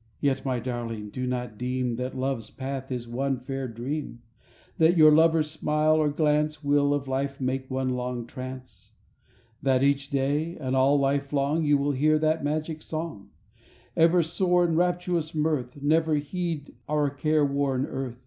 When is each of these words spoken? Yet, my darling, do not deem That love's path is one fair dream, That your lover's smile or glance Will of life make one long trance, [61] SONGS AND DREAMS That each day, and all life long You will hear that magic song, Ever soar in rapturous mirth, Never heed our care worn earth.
Yet, 0.20 0.44
my 0.44 0.60
darling, 0.60 1.08
do 1.08 1.26
not 1.26 1.56
deem 1.56 1.96
That 1.96 2.14
love's 2.14 2.50
path 2.50 2.92
is 2.92 3.08
one 3.08 3.40
fair 3.40 3.66
dream, 3.66 4.20
That 4.76 4.98
your 4.98 5.10
lover's 5.10 5.50
smile 5.50 5.94
or 5.96 6.10
glance 6.10 6.62
Will 6.62 6.92
of 6.92 7.08
life 7.08 7.40
make 7.40 7.70
one 7.70 7.88
long 7.88 8.26
trance, 8.26 8.90
[61] 9.04 9.04
SONGS 9.20 9.22
AND 9.24 9.64
DREAMS 9.64 9.80
That 9.80 9.86
each 9.86 10.10
day, 10.10 10.56
and 10.58 10.76
all 10.76 10.98
life 11.00 11.32
long 11.32 11.64
You 11.64 11.78
will 11.78 11.92
hear 11.92 12.18
that 12.18 12.44
magic 12.44 12.82
song, 12.82 13.30
Ever 13.96 14.22
soar 14.22 14.66
in 14.66 14.76
rapturous 14.76 15.34
mirth, 15.34 15.80
Never 15.80 16.16
heed 16.16 16.74
our 16.86 17.08
care 17.08 17.46
worn 17.46 17.86
earth. 17.86 18.26